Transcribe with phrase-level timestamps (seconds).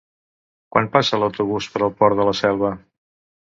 [0.75, 2.73] Quan passa l'autobús per el Port de la Selva?